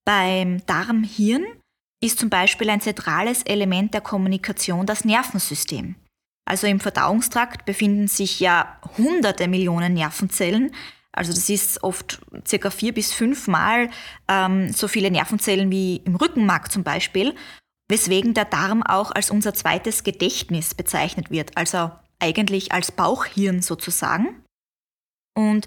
Beim 0.04 0.64
Darm-Hirn 0.66 1.44
ist 2.02 2.18
zum 2.18 2.28
Beispiel 2.28 2.68
ein 2.68 2.80
zentrales 2.80 3.42
Element 3.44 3.94
der 3.94 4.00
Kommunikation 4.00 4.86
das 4.86 5.04
Nervensystem. 5.04 5.94
Also 6.44 6.66
im 6.66 6.80
Verdauungstrakt 6.80 7.64
befinden 7.64 8.08
sich 8.08 8.40
ja 8.40 8.78
hunderte 8.98 9.46
Millionen 9.46 9.94
Nervenzellen. 9.94 10.74
Also 11.12 11.32
das 11.32 11.48
ist 11.48 11.82
oft 11.84 12.20
circa 12.46 12.70
vier 12.70 12.92
bis 12.92 13.12
fünfmal 13.12 13.90
ähm, 14.28 14.72
so 14.72 14.88
viele 14.88 15.10
Nervenzellen 15.10 15.70
wie 15.70 15.96
im 15.98 16.16
Rückenmark 16.16 16.72
zum 16.72 16.82
Beispiel, 16.82 17.34
weswegen 17.92 18.32
der 18.32 18.46
Darm 18.46 18.82
auch 18.82 19.10
als 19.10 19.30
unser 19.30 19.52
zweites 19.52 20.02
Gedächtnis 20.02 20.74
bezeichnet 20.74 21.30
wird, 21.30 21.58
also 21.58 21.90
eigentlich 22.18 22.72
als 22.72 22.90
Bauchhirn 22.90 23.60
sozusagen. 23.60 24.42
Und 25.34 25.66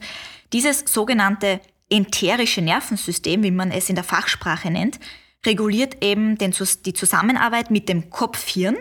dieses 0.51 0.79
sogenannte 0.79 1.61
enterische 1.87 2.63
Nervensystem, 2.63 3.43
wie 3.43 3.51
man 3.51 3.69
es 3.69 3.89
in 3.89 3.95
der 3.95 4.03
Fachsprache 4.03 4.71
nennt, 4.71 4.99
reguliert 5.45 6.03
eben 6.03 6.35
den, 6.39 6.51
die 6.85 6.93
Zusammenarbeit 6.93 7.69
mit 7.69 7.89
dem 7.89 8.09
Kopfhirn, 8.09 8.77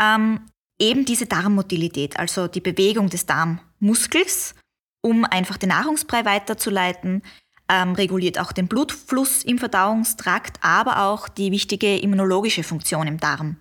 ähm, 0.00 0.46
eben 0.78 1.04
diese 1.04 1.26
Darmmotilität, 1.26 2.16
also 2.16 2.46
die 2.46 2.60
Bewegung 2.60 3.10
des 3.10 3.26
Darmmuskels, 3.26 4.54
um 5.02 5.24
einfach 5.24 5.56
den 5.56 5.70
Nahrungsbrei 5.70 6.24
weiterzuleiten, 6.24 7.22
ähm, 7.68 7.92
reguliert 7.92 8.38
auch 8.38 8.52
den 8.52 8.68
Blutfluss 8.68 9.42
im 9.42 9.58
Verdauungstrakt, 9.58 10.58
aber 10.62 11.02
auch 11.04 11.28
die 11.28 11.50
wichtige 11.50 11.98
immunologische 11.98 12.62
Funktion 12.62 13.06
im 13.06 13.18
Darm. 13.18 13.56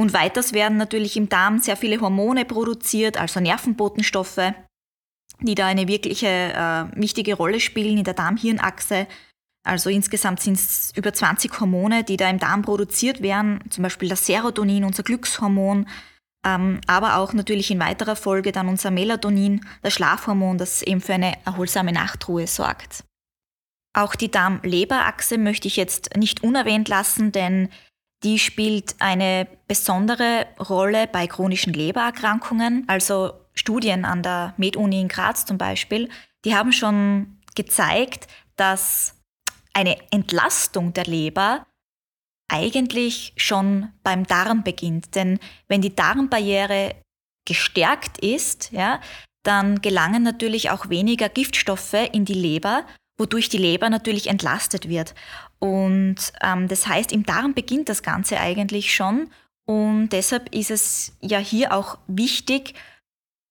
Und 0.00 0.12
weiters 0.12 0.52
werden 0.52 0.78
natürlich 0.78 1.16
im 1.16 1.28
Darm 1.28 1.58
sehr 1.58 1.76
viele 1.76 2.00
Hormone 2.00 2.44
produziert, 2.44 3.16
also 3.16 3.40
Nervenbotenstoffe, 3.40 4.52
die 5.40 5.54
da 5.54 5.66
eine 5.66 5.88
wirkliche 5.88 6.26
äh, 6.26 7.00
wichtige 7.00 7.34
Rolle 7.34 7.60
spielen 7.60 7.98
in 7.98 8.04
der 8.04 8.14
Darm-Hirn-Achse. 8.14 9.06
Also 9.64 9.90
insgesamt 9.90 10.40
sind 10.40 10.54
es 10.54 10.92
über 10.96 11.12
20 11.12 11.60
Hormone, 11.60 12.02
die 12.04 12.16
da 12.16 12.28
im 12.28 12.38
Darm 12.38 12.62
produziert 12.62 13.22
werden, 13.22 13.60
zum 13.70 13.82
Beispiel 13.82 14.08
das 14.08 14.26
Serotonin, 14.26 14.84
unser 14.84 15.04
Glückshormon, 15.04 15.86
ähm, 16.44 16.80
aber 16.88 17.16
auch 17.16 17.32
natürlich 17.32 17.70
in 17.70 17.78
weiterer 17.78 18.16
Folge 18.16 18.50
dann 18.50 18.68
unser 18.68 18.90
Melatonin, 18.90 19.64
das 19.82 19.92
Schlafhormon, 19.92 20.58
das 20.58 20.82
eben 20.82 21.00
für 21.00 21.14
eine 21.14 21.34
erholsame 21.44 21.92
Nachtruhe 21.92 22.46
sorgt. 22.48 23.04
Auch 23.94 24.14
die 24.14 24.30
Darm-Leber-Achse 24.30 25.38
möchte 25.38 25.68
ich 25.68 25.76
jetzt 25.76 26.16
nicht 26.16 26.42
unerwähnt 26.42 26.88
lassen, 26.88 27.32
denn 27.32 27.68
die 28.22 28.38
spielt 28.38 28.94
eine 29.00 29.48
besondere 29.66 30.46
Rolle 30.58 31.06
bei 31.06 31.26
chronischen 31.26 31.72
Lebererkrankungen. 31.72 32.84
Also 32.86 33.32
Studien 33.54 34.04
an 34.04 34.22
der 34.22 34.54
MedUni 34.56 35.00
in 35.00 35.08
Graz 35.08 35.44
zum 35.44 35.58
Beispiel, 35.58 36.08
die 36.44 36.54
haben 36.54 36.72
schon 36.72 37.38
gezeigt, 37.54 38.28
dass 38.56 39.20
eine 39.74 39.96
Entlastung 40.10 40.92
der 40.92 41.04
Leber 41.04 41.66
eigentlich 42.50 43.32
schon 43.36 43.92
beim 44.02 44.26
Darm 44.26 44.62
beginnt. 44.62 45.14
Denn 45.14 45.38
wenn 45.68 45.80
die 45.80 45.94
Darmbarriere 45.94 46.94
gestärkt 47.46 48.18
ist, 48.18 48.70
ja, 48.72 49.00
dann 49.42 49.82
gelangen 49.82 50.22
natürlich 50.22 50.70
auch 50.70 50.88
weniger 50.88 51.28
Giftstoffe 51.28 51.94
in 52.12 52.24
die 52.24 52.34
Leber, 52.34 52.86
wodurch 53.22 53.48
die 53.48 53.58
Leber 53.58 53.88
natürlich 53.88 54.26
entlastet 54.26 54.88
wird. 54.88 55.14
Und 55.60 56.16
ähm, 56.42 56.66
das 56.66 56.88
heißt, 56.88 57.12
im 57.12 57.24
Darm 57.24 57.54
beginnt 57.54 57.88
das 57.88 58.02
Ganze 58.02 58.38
eigentlich 58.40 58.92
schon. 58.92 59.30
Und 59.64 60.08
deshalb 60.08 60.52
ist 60.52 60.72
es 60.72 61.12
ja 61.20 61.38
hier 61.38 61.72
auch 61.72 61.98
wichtig, 62.08 62.74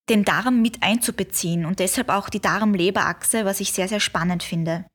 den 0.09 0.25
Darm 0.25 0.61
mit 0.61 0.83
einzubeziehen 0.83 1.65
und 1.65 1.79
deshalb 1.79 2.09
auch 2.09 2.27
die 2.27 2.41
Darm-Leber-Achse, 2.41 3.45
was 3.45 3.61
ich 3.61 3.71
sehr, 3.71 3.87
sehr 3.87 4.01
spannend 4.01 4.43
finde. 4.43 4.85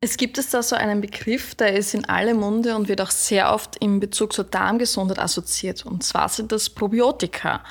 Es 0.00 0.16
gibt 0.16 0.36
es 0.38 0.50
da 0.50 0.62
so 0.62 0.74
einen 0.74 1.00
Begriff, 1.00 1.54
der 1.54 1.74
ist 1.74 1.94
in 1.94 2.04
alle 2.04 2.34
Munde 2.34 2.76
und 2.76 2.88
wird 2.88 3.00
auch 3.00 3.10
sehr 3.10 3.52
oft 3.52 3.76
in 3.76 4.00
Bezug 4.00 4.32
zur 4.32 4.44
Darmgesundheit 4.44 5.18
assoziiert. 5.18 5.86
Und 5.86 6.02
zwar 6.02 6.28
sind 6.28 6.50
das 6.50 6.70
Probiotika. 6.70 7.64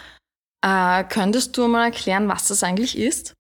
Äh, 0.66 1.04
könntest 1.06 1.58
du 1.58 1.68
mal 1.68 1.86
erklären, 1.86 2.28
was 2.28 2.48
das 2.48 2.64
eigentlich 2.64 2.98
ist? 2.98 3.34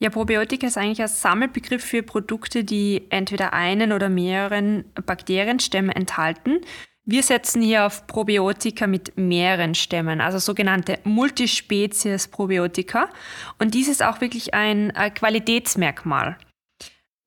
Ja, 0.00 0.10
Probiotika 0.10 0.68
ist 0.68 0.78
eigentlich 0.78 1.02
ein 1.02 1.08
Sammelbegriff 1.08 1.84
für 1.84 2.04
Produkte, 2.04 2.62
die 2.62 3.06
entweder 3.10 3.52
einen 3.52 3.92
oder 3.92 4.08
mehreren 4.08 4.84
Bakterienstämme 4.94 5.92
enthalten. 5.94 6.60
Wir 7.04 7.24
setzen 7.24 7.62
hier 7.62 7.84
auf 7.86 8.06
Probiotika 8.06 8.86
mit 8.86 9.16
mehreren 9.16 9.74
Stämmen, 9.74 10.20
also 10.20 10.38
sogenannte 10.38 11.00
Multispezies-Probiotika. 11.04 13.08
Und 13.58 13.74
dies 13.74 13.88
ist 13.88 14.04
auch 14.04 14.20
wirklich 14.20 14.54
ein 14.54 14.92
Qualitätsmerkmal. 15.14 16.38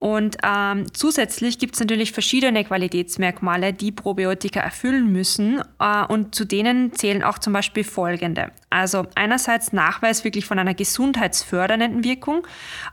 Und 0.04 0.38
ähm, 0.44 0.92
zusätzlich 0.94 1.60
gibt 1.60 1.76
es 1.76 1.80
natürlich 1.80 2.12
verschiedene 2.12 2.66
Qualitätsmerkmale, 2.66 3.72
die 3.72 3.92
Probiotika 3.92 4.60
erfüllen 4.60 5.12
müssen. 5.12 5.62
Äh, 5.80 6.06
und 6.06 6.34
zu 6.34 6.44
denen 6.44 6.92
zählen 6.94 7.22
auch 7.22 7.38
zum 7.38 7.54
Beispiel 7.54 7.84
folgende. 7.84 8.52
Also 8.72 9.06
einerseits 9.14 9.74
Nachweis 9.74 10.24
wirklich 10.24 10.48
von 10.48 10.58
einer 10.58 10.74
gesundheitsfördernden 10.74 12.04
Wirkung 12.04 12.48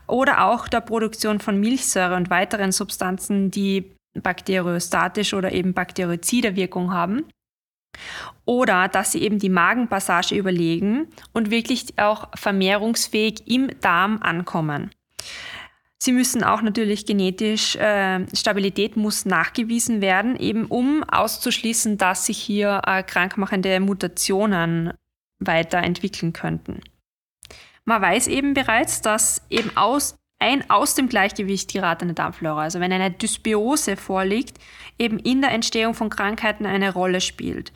oder 0.05 0.45
auch 0.45 0.67
der 0.67 0.81
Produktion 0.81 1.39
von 1.39 1.59
Milchsäure 1.59 2.15
und 2.15 2.29
weiteren 2.29 2.71
Substanzen, 2.71 3.49
die 3.49 3.91
bakteriostatisch 4.13 5.33
oder 5.33 5.51
eben 5.51 5.73
bakteriozide 5.73 6.55
Wirkung 6.55 6.93
haben. 6.93 7.25
Oder 8.45 8.87
dass 8.87 9.13
sie 9.13 9.23
eben 9.23 9.39
die 9.39 9.49
Magenpassage 9.49 10.35
überlegen 10.35 11.07
und 11.33 11.49
wirklich 11.49 11.97
auch 11.97 12.27
vermehrungsfähig 12.35 13.47
im 13.47 13.71
Darm 13.79 14.19
ankommen. 14.21 14.91
Sie 16.01 16.13
müssen 16.13 16.43
auch 16.45 16.61
natürlich 16.61 17.05
genetisch, 17.05 17.75
äh, 17.75 18.25
Stabilität 18.33 18.95
muss 18.95 19.25
nachgewiesen 19.25 19.99
werden, 19.99 20.37
eben 20.37 20.65
um 20.65 21.03
auszuschließen, 21.03 21.97
dass 21.97 22.25
sich 22.25 22.37
hier 22.37 22.81
äh, 22.87 23.03
krankmachende 23.03 23.81
Mutationen 23.81 24.93
weiterentwickeln 25.39 26.31
könnten. 26.31 26.79
Man 27.83 28.01
weiß 28.01 28.27
eben 28.27 28.53
bereits, 28.53 29.01
dass 29.01 29.41
eben 29.49 29.75
aus, 29.75 30.15
ein 30.39 30.69
aus 30.69 30.95
dem 30.95 31.09
Gleichgewicht 31.09 31.73
geratene 31.73 32.13
Darmflora, 32.13 32.63
also 32.63 32.79
wenn 32.79 32.93
eine 32.93 33.11
Dysbiose 33.11 33.97
vorliegt, 33.97 34.57
eben 34.97 35.19
in 35.19 35.41
der 35.41 35.51
Entstehung 35.51 35.95
von 35.95 36.09
Krankheiten 36.09 36.65
eine 36.65 36.93
Rolle 36.93 37.19
spielt. 37.19 37.73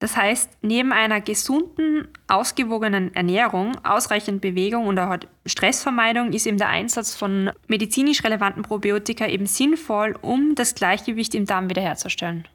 Das 0.00 0.16
heißt, 0.16 0.50
neben 0.62 0.92
einer 0.92 1.20
gesunden, 1.20 2.08
ausgewogenen 2.26 3.14
Ernährung, 3.14 3.76
ausreichend 3.84 4.40
Bewegung 4.40 4.86
und 4.86 4.98
auch 4.98 5.14
Stressvermeidung 5.44 6.32
ist 6.32 6.46
eben 6.46 6.56
der 6.56 6.70
Einsatz 6.70 7.14
von 7.14 7.50
medizinisch 7.68 8.24
relevanten 8.24 8.62
Probiotika 8.62 9.26
eben 9.26 9.44
sinnvoll, 9.44 10.18
um 10.22 10.54
das 10.54 10.74
Gleichgewicht 10.74 11.34
im 11.34 11.44
Darm 11.44 11.68
wiederherzustellen. 11.68 12.48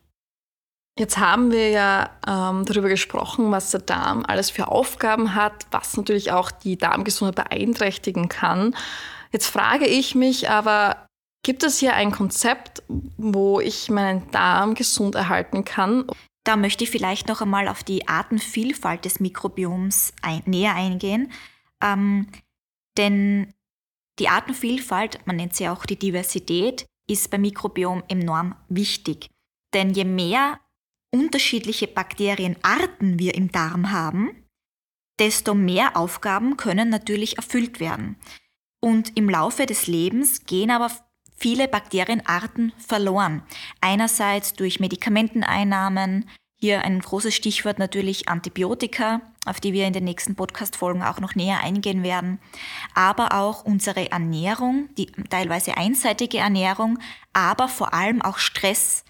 Jetzt 0.98 1.20
haben 1.20 1.52
wir 1.52 1.70
ja 1.70 2.10
ähm, 2.26 2.66
darüber 2.66 2.90
gesprochen, 2.90 3.52
was 3.52 3.70
der 3.70 3.82
Darm 3.82 4.24
alles 4.26 4.50
für 4.50 4.70
Aufgaben 4.70 5.36
hat, 5.36 5.68
was 5.70 5.96
natürlich 5.98 6.32
auch 6.32 6.50
die 6.50 6.78
Darmgesundheit 6.78 7.50
beeinträchtigen 7.50 8.28
kann. 8.28 8.76
Jetzt 9.32 9.48
frage 9.48 9.86
ich 9.86 10.16
mich 10.16 10.50
aber, 10.50 11.06
gibt 11.44 11.64
es 11.64 11.78
hier 11.78 11.94
ein 11.94 12.12
Konzept, 12.12 12.82
wo 13.18 13.60
ich 13.60 13.92
meinen 13.92 14.32
Darm 14.32 14.74
gesund 14.74 15.14
erhalten 15.14 15.64
kann? 15.64 16.06
Da 16.46 16.56
möchte 16.56 16.84
ich 16.84 16.92
vielleicht 16.92 17.28
noch 17.28 17.42
einmal 17.42 17.68
auf 17.68 17.84
die 17.84 18.08
Artenvielfalt 18.08 19.04
des 19.04 19.20
Mikrobioms 19.20 20.14
ein, 20.22 20.44
näher 20.46 20.76
eingehen. 20.76 21.32
Ähm, 21.82 22.28
denn 22.98 23.54
die 24.20 24.30
Artenvielfalt, 24.30 25.26
man 25.26 25.36
nennt 25.36 25.56
sie 25.56 25.68
auch 25.68 25.86
die 25.86 25.98
Diversität, 25.98 26.86
ist 27.08 27.32
beim 27.32 27.42
Mikrobiom 27.42 28.04
enorm 28.08 28.56
wichtig. 28.70 29.28
Denn 29.74 29.92
je 29.94 30.06
mehr 30.06 30.60
unterschiedliche 31.12 31.88
Bakterienarten 31.88 33.20
wir 33.20 33.36
im 33.36 33.52
Darm 33.52 33.92
haben, 33.92 34.46
desto 35.20 35.56
mehr 35.56 35.98
Aufgaben 35.98 36.58
können 36.58 36.90
natürlich 36.90 37.38
erfüllt 37.38 37.80
werden. 37.80 38.18
Und 38.82 39.18
im 39.18 39.30
Laufe 39.30 39.66
des 39.66 39.88
Lebens 39.88 40.46
gehen 40.46 40.70
aber 40.70 40.92
viele 41.36 41.68
Bakterienarten 41.68 42.74
verloren. 42.78 43.44
Einerseits 43.82 44.54
durch 44.54 44.80
Medikamenteneinnahmen, 44.80 46.30
hier 46.58 46.82
ein 46.82 47.00
großes 47.00 47.36
Stichwort 47.36 47.80
natürlich 47.80 48.30
Antibiotika, 48.30 49.22
auf 49.46 49.60
die 49.60 49.74
wir 49.74 49.86
in 49.86 49.94
den 49.94 50.06
nächsten 50.06 50.36
Podcast-Folgen 50.36 51.04
auch 51.04 51.20
noch 51.20 51.36
näher 51.36 51.60
eingehen 51.60 52.02
werden, 52.02 52.40
aber 52.94 53.34
auch 53.34 53.66
unsere 53.66 54.12
Ernährung, 54.12 54.90
die 54.98 55.08
teilweise 55.30 55.78
einseitige 55.78 56.40
Ernährung, 56.40 56.98
aber 57.34 57.68
vor 57.68 57.94
allem 57.94 58.22
auch 58.22 58.38
Stress 58.38 59.04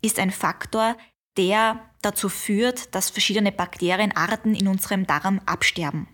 ist 0.00 0.18
ein 0.18 0.30
Faktor, 0.30 0.96
der 1.36 1.80
dazu 2.02 2.28
führt, 2.28 2.94
dass 2.94 3.10
verschiedene 3.10 3.52
Bakterienarten 3.52 4.54
in 4.54 4.68
unserem 4.68 5.06
Darm 5.06 5.40
absterben. 5.46 6.08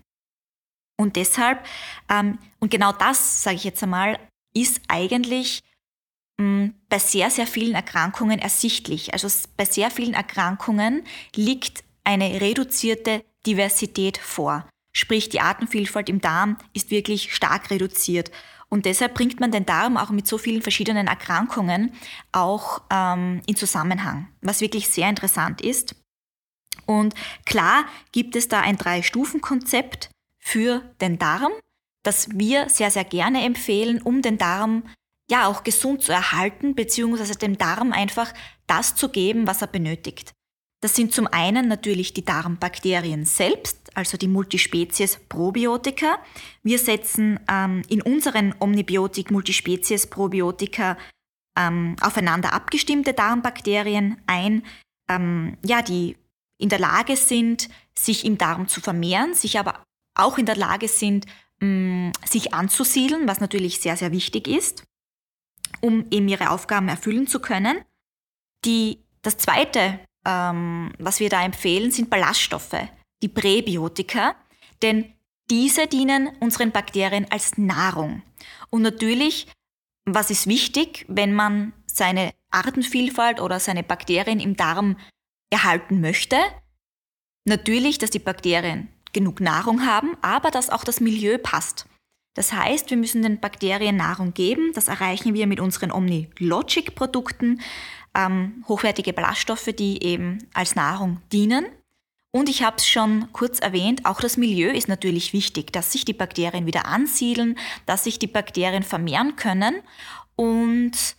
Und 0.97 1.15
deshalb, 1.15 1.65
ähm, 2.09 2.39
und 2.59 2.71
genau 2.71 2.91
das, 2.91 3.43
sage 3.43 3.55
ich 3.55 3.63
jetzt 3.63 3.81
einmal, 3.81 4.19
ist 4.61 4.81
eigentlich 4.87 5.61
mh, 6.37 6.45
hm, 6.45 6.73
bei 6.89 6.99
sehr, 6.99 7.29
sehr 7.29 7.47
vielen 7.47 7.75
Erkrankungen 7.75 8.39
ersichtlich. 8.39 9.13
Also 9.13 9.27
bei 9.57 9.65
sehr 9.65 9.91
vielen 9.91 10.13
Erkrankungen 10.13 11.03
liegt 11.35 11.83
eine 12.03 12.41
reduzierte 12.41 13.23
Diversität 13.45 14.17
vor. 14.17 14.67
Sprich, 14.91 15.29
die 15.29 15.41
Artenvielfalt 15.41 16.09
im 16.09 16.21
Darm 16.21 16.57
ist 16.73 16.91
wirklich 16.91 17.33
stark 17.33 17.69
reduziert. 17.69 18.31
Und 18.69 18.85
deshalb 18.85 19.15
bringt 19.15 19.39
man 19.39 19.51
den 19.51 19.65
Darm 19.65 19.97
auch 19.97 20.09
mit 20.11 20.27
so 20.27 20.37
vielen 20.37 20.61
verschiedenen 20.61 21.07
Erkrankungen 21.07 21.93
auch 22.31 22.81
ähm, 22.91 23.41
in 23.47 23.55
Zusammenhang, 23.55 24.27
was 24.41 24.61
wirklich 24.61 24.89
sehr 24.89 25.09
interessant 25.09 25.61
ist. 25.61 25.95
Und 26.85 27.13
klar 27.45 27.85
gibt 28.11 28.35
es 28.35 28.47
da 28.47 28.61
ein 28.61 28.77
Drei-Stufen-Konzept 28.77 30.09
für 30.37 30.81
den 31.01 31.19
Darm, 31.19 31.51
das 32.03 32.29
wir 32.31 32.69
sehr, 32.69 32.91
sehr 32.91 33.03
gerne 33.03 33.43
empfehlen, 33.43 34.01
um 34.01 34.21
den 34.21 34.37
Darm 34.37 34.83
ja 35.29 35.47
auch 35.47 35.63
gesund 35.63 36.01
zu 36.01 36.11
erhalten, 36.11 36.75
beziehungsweise 36.75 37.37
dem 37.37 37.57
Darm 37.57 37.91
einfach 37.91 38.33
das 38.67 38.95
zu 38.95 39.09
geben, 39.09 39.47
was 39.47 39.61
er 39.61 39.67
benötigt. 39.67 40.33
Das 40.81 40.95
sind 40.95 41.13
zum 41.13 41.27
einen 41.27 41.67
natürlich 41.67 42.13
die 42.13 42.23
Darmbakterien 42.23 43.25
selbst, 43.25 43.95
also 43.95 44.17
die 44.17 44.29
Multispezies 44.29 45.19
Probiotika. 45.27 46.19
Wir 46.63 46.79
setzen 46.79 47.39
ähm, 47.49 47.81
in 47.89 48.01
unseren 48.01 48.55
Omnibiotik 48.59 49.29
Multispezies 49.29 50.07
Probiotika 50.07 50.97
ähm, 51.57 51.97
aufeinander 51.99 52.53
abgestimmte 52.53 53.13
Darmbakterien 53.13 54.21
ein, 54.25 54.63
ähm, 55.09 55.57
ja, 55.65 55.81
die 55.81 56.15
in 56.57 56.69
der 56.69 56.79
Lage 56.79 57.17
sind, 57.17 57.67
sich 57.93 58.23
im 58.23 58.37
Darm 58.37 58.69
zu 58.69 58.79
vermehren, 58.79 59.33
sich 59.33 59.59
aber 59.59 59.83
auch 60.15 60.37
in 60.37 60.45
der 60.45 60.55
Lage 60.55 60.87
sind, 60.87 61.25
sich 61.61 62.53
anzusiedeln, 62.53 63.27
was 63.27 63.41
natürlich 63.41 63.79
sehr, 63.79 63.97
sehr 63.97 64.11
wichtig 64.11 64.47
ist, 64.47 64.83
um 65.81 66.05
eben 66.11 66.27
ihre 66.27 66.51
Aufgaben 66.51 66.87
erfüllen 66.87 67.27
zu 67.27 67.39
können. 67.39 67.83
Die, 68.65 69.03
das 69.21 69.37
zweite 69.37 69.99
ähm, 70.25 70.91
was 70.97 71.19
wir 71.19 71.29
da 71.29 71.43
empfehlen, 71.43 71.91
sind 71.91 72.09
Ballaststoffe, 72.09 72.75
die 73.21 73.29
Präbiotika, 73.29 74.35
denn 74.81 75.13
diese 75.49 75.87
dienen 75.87 76.29
unseren 76.39 76.71
Bakterien 76.71 77.25
als 77.31 77.57
Nahrung. 77.57 78.21
Und 78.69 78.81
natürlich, 78.81 79.47
was 80.05 80.29
ist 80.29 80.47
wichtig, 80.47 81.05
wenn 81.07 81.33
man 81.33 81.73
seine 81.85 82.33
Artenvielfalt 82.51 83.41
oder 83.41 83.59
seine 83.59 83.83
Bakterien 83.83 84.39
im 84.39 84.55
Darm 84.55 84.97
erhalten 85.49 86.01
möchte? 86.01 86.37
Natürlich, 87.45 87.97
dass 87.97 88.11
die 88.11 88.19
Bakterien 88.19 88.89
genug 89.13 89.41
Nahrung 89.41 89.85
haben, 89.85 90.15
aber 90.21 90.51
dass 90.51 90.69
auch 90.69 90.83
das 90.83 90.99
Milieu 90.99 91.37
passt. 91.37 91.85
Das 92.35 92.53
heißt, 92.53 92.89
wir 92.89 92.97
müssen 92.97 93.21
den 93.21 93.39
Bakterien 93.39 93.97
Nahrung 93.97 94.33
geben. 94.33 94.71
Das 94.73 94.87
erreichen 94.87 95.33
wir 95.33 95.47
mit 95.47 95.59
unseren 95.59 95.91
Omni-Logic-Produkten 95.91 97.61
ähm, 98.15 98.63
hochwertige 98.67 99.13
Ballaststoffe, 99.13 99.69
die 99.77 100.03
eben 100.03 100.47
als 100.53 100.75
Nahrung 100.75 101.21
dienen. 101.31 101.65
Und 102.31 102.47
ich 102.47 102.61
habe 102.61 102.77
es 102.77 102.87
schon 102.87 103.31
kurz 103.33 103.59
erwähnt, 103.59 104.05
auch 104.05 104.21
das 104.21 104.37
Milieu 104.37 104.69
ist 104.69 104.87
natürlich 104.87 105.33
wichtig, 105.33 105.73
dass 105.73 105.91
sich 105.91 106.05
die 106.05 106.13
Bakterien 106.13 106.67
wieder 106.67 106.85
ansiedeln, 106.85 107.57
dass 107.87 108.03
sich 108.03 108.19
die 108.19 108.27
Bakterien 108.27 108.83
vermehren 108.83 109.35
können 109.35 109.81
und 110.35 111.15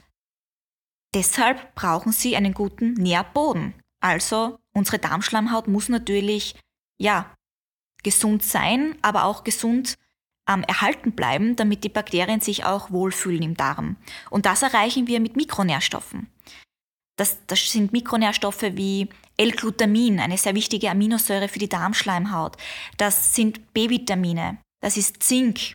deshalb 1.13 1.75
brauchen 1.75 2.13
sie 2.13 2.37
einen 2.37 2.55
guten 2.55 2.95
Nährboden. 2.95 3.75
Also 4.01 4.59
unsere 4.73 5.01
Darmschleimhaut 5.01 5.67
muss 5.67 5.89
natürlich 5.89 6.55
ja 6.97 7.35
gesund 8.03 8.43
sein, 8.43 8.97
aber 9.03 9.25
auch 9.25 9.45
gesund 9.45 9.97
ähm, 10.49 10.63
erhalten 10.65 11.13
bleiben, 11.13 11.57
damit 11.57 11.85
die 11.85 11.89
Bakterien 11.89 12.41
sich 12.41 12.65
auch 12.65 12.91
wohlfühlen 12.91 13.43
im 13.43 13.57
Darm. 13.57 13.97
Und 14.31 14.47
das 14.47 14.63
erreichen 14.63 15.07
wir 15.07 15.21
mit 15.21 15.37
Mikronährstoffen. 15.37 16.29
Das, 17.17 17.39
das 17.47 17.71
sind 17.71 17.93
Mikronährstoffe 17.93 18.63
wie 18.63 19.09
L-Glutamin, 19.37 20.21
eine 20.21 20.39
sehr 20.39 20.55
wichtige 20.55 20.91
Aminosäure 20.91 21.49
für 21.49 21.59
die 21.59 21.69
Darmschleimhaut. 21.69 22.57
Das 22.97 23.35
sind 23.35 23.73
B-Vitamine, 23.75 24.59
das 24.81 24.97
ist 24.97 25.23
Zink, 25.23 25.75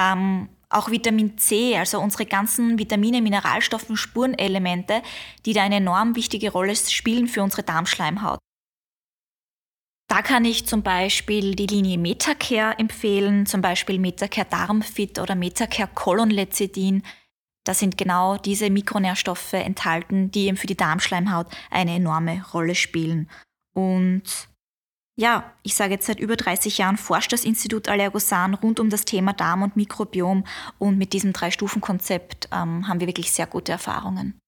ähm, 0.00 0.48
auch 0.68 0.90
Vitamin 0.90 1.38
C, 1.38 1.76
also 1.76 2.00
unsere 2.00 2.26
ganzen 2.26 2.78
Vitamine, 2.78 3.22
Mineralstoffe, 3.22 3.86
Spurenelemente, 3.94 5.02
die 5.44 5.52
da 5.52 5.62
eine 5.62 5.76
enorm 5.76 6.16
wichtige 6.16 6.50
Rolle 6.50 6.74
spielen 6.74 7.28
für 7.28 7.42
unsere 7.42 7.62
Darmschleimhaut. 7.62 8.38
Da 10.08 10.22
kann 10.22 10.44
ich 10.44 10.66
zum 10.66 10.82
Beispiel 10.82 11.54
die 11.56 11.66
Linie 11.66 11.98
Metacare 11.98 12.78
empfehlen, 12.78 13.44
zum 13.44 13.60
Beispiel 13.60 13.98
Metacare 13.98 14.46
Darmfit 14.48 15.18
oder 15.18 15.34
Metacare 15.34 15.90
Colonlecithin. 15.92 17.02
Da 17.64 17.74
sind 17.74 17.98
genau 17.98 18.36
diese 18.36 18.70
Mikronährstoffe 18.70 19.54
enthalten, 19.54 20.30
die 20.30 20.46
eben 20.46 20.56
für 20.56 20.68
die 20.68 20.76
Darmschleimhaut 20.76 21.48
eine 21.70 21.96
enorme 21.96 22.44
Rolle 22.54 22.76
spielen. 22.76 23.28
Und 23.74 24.48
ja, 25.18 25.52
ich 25.62 25.74
sage 25.74 25.94
jetzt 25.94 26.06
seit 26.06 26.20
über 26.20 26.36
30 26.36 26.78
Jahren 26.78 26.98
forscht 26.98 27.32
das 27.32 27.44
Institut 27.44 27.88
Allergosan 27.88 28.54
rund 28.54 28.78
um 28.78 28.90
das 28.90 29.06
Thema 29.06 29.32
Darm 29.32 29.62
und 29.62 29.74
Mikrobiom 29.74 30.44
und 30.78 30.98
mit 30.98 31.14
diesem 31.14 31.32
Drei-Stufen-Konzept 31.32 32.48
ähm, 32.52 32.86
haben 32.86 33.00
wir 33.00 33.08
wirklich 33.08 33.32
sehr 33.32 33.46
gute 33.46 33.72
Erfahrungen. 33.72 34.38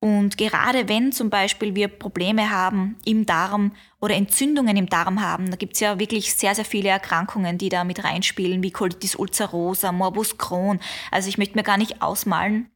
Und 0.00 0.38
gerade 0.38 0.88
wenn 0.88 1.10
zum 1.10 1.28
Beispiel 1.28 1.74
wir 1.74 1.88
Probleme 1.88 2.50
haben 2.50 2.96
im 3.04 3.26
Darm 3.26 3.72
oder 4.00 4.14
Entzündungen 4.14 4.76
im 4.76 4.88
Darm 4.88 5.20
haben, 5.20 5.50
da 5.50 5.56
gibt 5.56 5.74
es 5.74 5.80
ja 5.80 5.98
wirklich 5.98 6.34
sehr, 6.34 6.54
sehr 6.54 6.64
viele 6.64 6.88
Erkrankungen, 6.88 7.58
die 7.58 7.68
da 7.68 7.82
mit 7.82 8.04
reinspielen, 8.04 8.62
wie 8.62 8.70
Colitis 8.70 9.16
ulcerosa, 9.16 9.90
Morbus 9.90 10.38
Crohn. 10.38 10.78
Also 11.10 11.28
ich 11.28 11.36
möchte 11.36 11.56
mir 11.56 11.64
gar 11.64 11.78
nicht 11.78 12.00
ausmalen, 12.00 12.70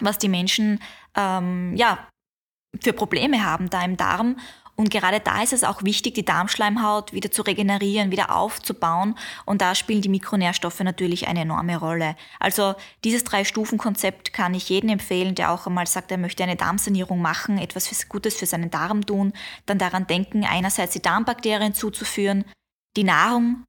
was 0.00 0.18
die 0.18 0.28
Menschen 0.28 0.78
ähm, 1.16 1.74
ja, 1.74 2.06
für 2.80 2.92
Probleme 2.92 3.44
haben 3.44 3.68
da 3.68 3.84
im 3.84 3.96
Darm. 3.96 4.36
Und 4.74 4.90
gerade 4.90 5.20
da 5.20 5.42
ist 5.42 5.52
es 5.52 5.64
auch 5.64 5.82
wichtig, 5.82 6.14
die 6.14 6.24
Darmschleimhaut 6.24 7.12
wieder 7.12 7.30
zu 7.30 7.42
regenerieren, 7.42 8.10
wieder 8.10 8.34
aufzubauen. 8.34 9.16
Und 9.44 9.60
da 9.60 9.74
spielen 9.74 10.00
die 10.00 10.08
Mikronährstoffe 10.08 10.80
natürlich 10.80 11.28
eine 11.28 11.40
enorme 11.40 11.76
Rolle. 11.76 12.16
Also 12.40 12.74
dieses 13.04 13.24
Drei-Stufen-Konzept 13.24 14.32
kann 14.32 14.54
ich 14.54 14.70
jedem 14.70 14.90
empfehlen, 14.90 15.34
der 15.34 15.52
auch 15.52 15.66
einmal 15.66 15.86
sagt, 15.86 16.10
er 16.10 16.18
möchte 16.18 16.42
eine 16.42 16.56
Darmsanierung 16.56 17.20
machen, 17.20 17.58
etwas 17.58 18.08
Gutes 18.08 18.34
für 18.34 18.46
seinen 18.46 18.70
Darm 18.70 19.04
tun, 19.04 19.34
dann 19.66 19.78
daran 19.78 20.06
denken, 20.06 20.44
einerseits 20.44 20.94
die 20.94 21.02
Darmbakterien 21.02 21.74
zuzuführen, 21.74 22.44
die 22.96 23.04
Nahrung 23.04 23.64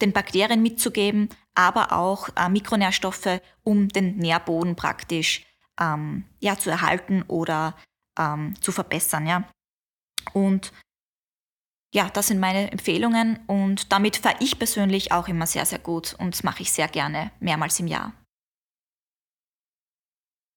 den 0.00 0.12
Bakterien 0.12 0.62
mitzugeben, 0.62 1.28
aber 1.54 1.92
auch 1.92 2.28
äh, 2.36 2.48
Mikronährstoffe, 2.48 3.40
um 3.62 3.88
den 3.88 4.16
Nährboden 4.16 4.76
praktisch 4.76 5.46
ähm, 5.80 6.24
ja, 6.40 6.58
zu 6.58 6.70
erhalten 6.70 7.22
oder 7.28 7.74
ähm, 8.18 8.54
zu 8.60 8.72
verbessern. 8.72 9.26
Ja. 9.26 9.44
Und 10.32 10.72
ja, 11.94 12.10
das 12.12 12.26
sind 12.26 12.40
meine 12.40 12.70
Empfehlungen 12.72 13.38
und 13.46 13.90
damit 13.92 14.16
fahre 14.16 14.36
ich 14.40 14.58
persönlich 14.58 15.12
auch 15.12 15.28
immer 15.28 15.46
sehr, 15.46 15.64
sehr 15.64 15.78
gut 15.78 16.14
und 16.18 16.34
das 16.34 16.42
mache 16.42 16.62
ich 16.62 16.72
sehr 16.72 16.88
gerne, 16.88 17.30
mehrmals 17.40 17.80
im 17.80 17.86
Jahr. 17.86 18.12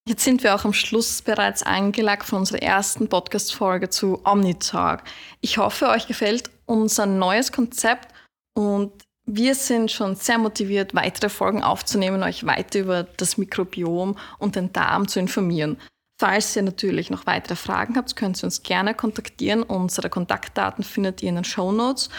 Jetzt 0.08 0.24
sind 0.24 0.44
wir 0.44 0.56
auch 0.56 0.66
am 0.66 0.74
Schluss 0.74 1.22
bereits 1.22 1.62
eingelagert 1.62 2.28
von 2.28 2.40
unserer 2.40 2.64
ersten 2.64 3.08
Podcast-Folge 3.10 3.90
zu 3.90 4.26
Omnitalk. 4.26 5.04
Ich 5.40 5.60
hoffe, 5.60 5.88
euch 5.90 6.08
gefällt 6.08 6.50
unser 6.66 7.06
neues 7.06 7.52
Konzept 7.52 8.12
und 8.56 8.92
wir 9.26 9.54
sind 9.54 9.92
schon 9.92 10.16
sehr 10.16 10.40
motiviert, 10.40 10.96
weitere 10.96 11.30
Folgen 11.30 11.62
aufzunehmen, 11.62 12.24
euch 12.24 12.46
weiter 12.46 12.80
über 12.80 13.04
das 13.04 13.38
Mikrobiom 13.38 14.18
und 14.40 14.56
den 14.56 14.74
Darm 14.74 15.08
zu 15.08 15.20
informieren. 15.20 15.78
Falls 16.20 16.54
ihr 16.58 16.64
natürlich 16.64 17.10
noch 17.10 17.26
weitere 17.26 17.56
Fragen 17.56 17.96
habt, 17.96 18.18
könnt 18.18 18.44
ihr 18.44 18.44
uns 18.44 18.62
gerne 18.62 18.94
kontaktieren. 18.94 19.64
Unsere 19.64 20.10
Kontaktdaten 20.10 20.84
findet 20.84 21.24
ihr 21.24 21.30
in 21.30 21.36
den 21.36 21.46
Show 21.46 21.72
Notes. 21.72 22.10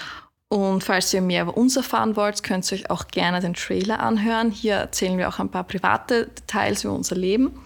Und 0.48 0.82
falls 0.82 1.12
ihr 1.12 1.20
mehr 1.20 1.42
über 1.42 1.56
uns 1.58 1.76
erfahren 1.76 2.16
wollt, 2.16 2.42
könnt 2.42 2.72
ihr 2.72 2.78
euch 2.78 2.88
auch 2.88 3.08
gerne 3.08 3.40
den 3.40 3.52
Trailer 3.52 4.00
anhören. 4.00 4.52
Hier 4.52 4.76
erzählen 4.76 5.18
wir 5.18 5.28
auch 5.28 5.38
ein 5.38 5.50
paar 5.50 5.64
private 5.64 6.28
Details 6.28 6.82
über 6.82 6.94
unser 6.94 7.14
Leben. 7.14 7.60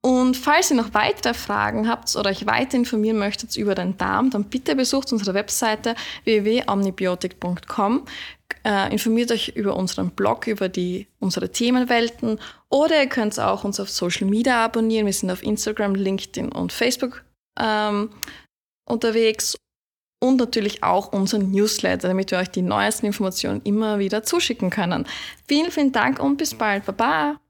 Und 0.00 0.36
falls 0.36 0.70
ihr 0.70 0.76
noch 0.76 0.92
weitere 0.92 1.34
Fragen 1.34 1.88
habt 1.88 2.16
oder 2.16 2.30
euch 2.30 2.46
weiter 2.46 2.76
informieren 2.76 3.18
möchtet 3.18 3.54
über 3.56 3.76
den 3.76 3.96
Darm, 3.96 4.30
dann 4.30 4.44
bitte 4.44 4.74
besucht 4.74 5.12
unsere 5.12 5.34
Webseite 5.34 5.94
www.omnibiotik.com. 6.24 8.06
Äh, 8.64 8.92
informiert 8.92 9.30
euch 9.30 9.50
über 9.54 9.76
unseren 9.76 10.10
Blog, 10.10 10.48
über 10.48 10.68
die, 10.68 11.06
unsere 11.20 11.52
Themenwelten 11.52 12.40
oder 12.70 13.02
ihr 13.02 13.08
könnt 13.08 13.38
auch 13.38 13.64
uns 13.64 13.80
auf 13.80 13.90
Social 13.90 14.28
Media 14.28 14.64
abonnieren. 14.64 15.06
Wir 15.06 15.12
sind 15.12 15.30
auf 15.30 15.42
Instagram, 15.42 15.94
LinkedIn 15.94 16.52
und 16.52 16.72
Facebook 16.72 17.24
ähm, 17.58 18.10
unterwegs 18.88 19.56
und 20.22 20.36
natürlich 20.36 20.82
auch 20.82 21.12
unseren 21.12 21.50
Newsletter, 21.50 22.08
damit 22.08 22.30
wir 22.30 22.38
euch 22.38 22.50
die 22.50 22.62
neuesten 22.62 23.06
Informationen 23.06 23.60
immer 23.64 23.98
wieder 23.98 24.22
zuschicken 24.22 24.70
können. 24.70 25.06
Vielen, 25.48 25.70
vielen 25.70 25.92
Dank 25.92 26.20
und 26.20 26.36
bis 26.36 26.54
bald. 26.54 26.84
Baba! 26.84 27.40